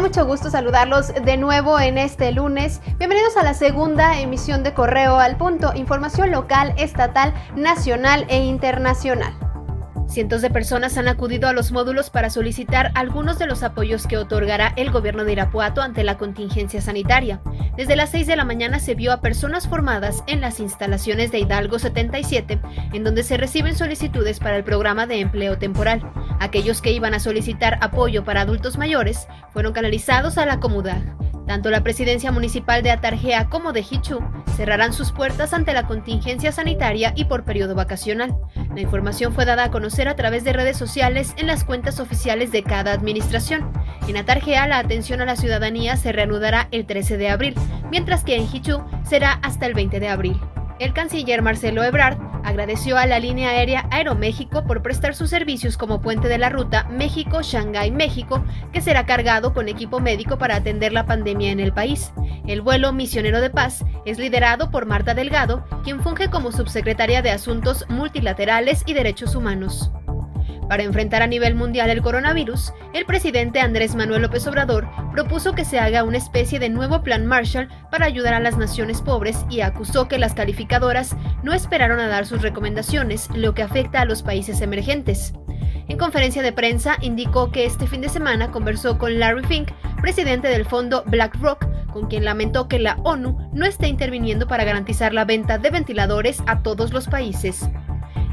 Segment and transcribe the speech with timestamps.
[0.00, 2.80] mucho gusto saludarlos de nuevo en este lunes.
[2.98, 9.34] Bienvenidos a la segunda emisión de Correo al Punto, información local, estatal, nacional e internacional.
[10.06, 14.16] Cientos de personas han acudido a los módulos para solicitar algunos de los apoyos que
[14.16, 17.40] otorgará el gobierno de Irapuato ante la contingencia sanitaria.
[17.76, 21.38] Desde las 6 de la mañana se vio a personas formadas en las instalaciones de
[21.38, 22.60] Hidalgo 77,
[22.92, 26.02] en donde se reciben solicitudes para el programa de empleo temporal.
[26.40, 31.02] Aquellos que iban a solicitar apoyo para adultos mayores fueron canalizados a la Comudag.
[31.46, 34.20] Tanto la presidencia municipal de Atarjea como de Hichu
[34.56, 38.36] cerrarán sus puertas ante la contingencia sanitaria y por periodo vacacional.
[38.74, 42.52] La información fue dada a conocer a través de redes sociales en las cuentas oficiales
[42.52, 43.70] de cada administración.
[44.08, 47.54] En Atarjea la atención a la ciudadanía se reanudará el 13 de abril,
[47.90, 50.40] mientras que en Hichu será hasta el 20 de abril.
[50.80, 56.00] El canciller Marcelo Ebrard agradeció a la línea aérea Aeroméxico por prestar sus servicios como
[56.00, 61.50] puente de la ruta México-Shanghái-México, que será cargado con equipo médico para atender la pandemia
[61.50, 62.14] en el país.
[62.46, 67.30] El vuelo Misionero de Paz es liderado por Marta Delgado, quien funge como subsecretaria de
[67.30, 69.92] Asuntos Multilaterales y Derechos Humanos.
[70.70, 75.64] Para enfrentar a nivel mundial el coronavirus, el presidente Andrés Manuel López Obrador propuso que
[75.64, 79.62] se haga una especie de nuevo plan Marshall para ayudar a las naciones pobres y
[79.62, 84.22] acusó que las calificadoras no esperaron a dar sus recomendaciones, lo que afecta a los
[84.22, 85.32] países emergentes.
[85.88, 90.46] En conferencia de prensa indicó que este fin de semana conversó con Larry Fink, presidente
[90.46, 95.24] del fondo BlackRock, con quien lamentó que la ONU no esté interviniendo para garantizar la
[95.24, 97.68] venta de ventiladores a todos los países.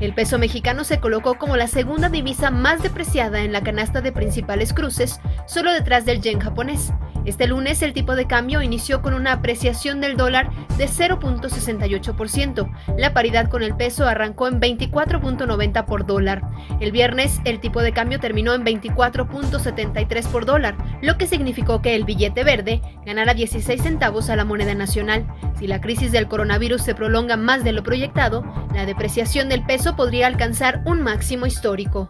[0.00, 4.12] El peso mexicano se colocó como la segunda divisa más depreciada en la canasta de
[4.12, 6.92] principales cruces, solo detrás del yen japonés.
[7.26, 12.70] Este lunes el tipo de cambio inició con una apreciación del dólar de 0.68%.
[12.96, 16.42] La paridad con el peso arrancó en 24.90 por dólar.
[16.80, 21.96] El viernes el tipo de cambio terminó en 24.73 por dólar, lo que significó que
[21.96, 25.26] el billete verde ganara 16 centavos a la moneda nacional.
[25.58, 29.96] Si la crisis del coronavirus se prolonga más de lo proyectado, la depreciación del peso
[29.96, 32.08] podría alcanzar un máximo histórico.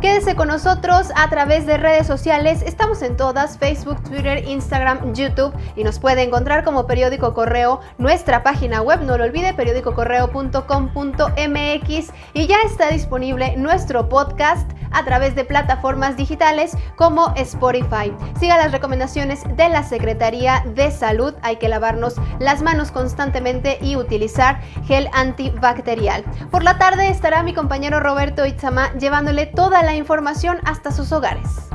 [0.00, 2.62] Quédese con nosotros a través de redes sociales.
[2.62, 8.44] Estamos en todas, Facebook, Twitter, Instagram, YouTube y nos puede encontrar como Periódico Correo, nuestra
[8.44, 15.44] página web, no lo olvide, periódicocorreo.com.mx y ya está disponible nuestro podcast a través de
[15.44, 18.12] plataformas digitales como Spotify.
[18.38, 21.34] Siga las recomendaciones de la Secretaría de Salud.
[21.42, 26.24] Hay que lavarnos las manos constantemente y utilizar gel antibacterial.
[26.50, 31.67] Por la tarde estará mi compañero Roberto Itzama llevándole toda la información hasta sus hogares.